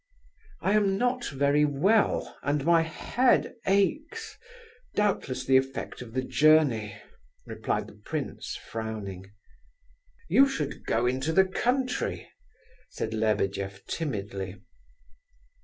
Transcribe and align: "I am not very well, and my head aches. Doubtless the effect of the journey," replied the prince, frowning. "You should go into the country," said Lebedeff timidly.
"I 0.61 0.71
am 0.73 0.97
not 0.97 1.25
very 1.27 1.63
well, 1.63 2.35
and 2.41 2.65
my 2.65 2.81
head 2.81 3.53
aches. 3.67 4.35
Doubtless 4.95 5.45
the 5.45 5.57
effect 5.57 6.01
of 6.01 6.13
the 6.15 6.23
journey," 6.23 6.97
replied 7.45 7.85
the 7.85 8.01
prince, 8.03 8.55
frowning. 8.55 9.31
"You 10.27 10.47
should 10.49 10.87
go 10.87 11.05
into 11.05 11.31
the 11.31 11.45
country," 11.45 12.27
said 12.89 13.13
Lebedeff 13.13 13.85
timidly. 13.85 14.55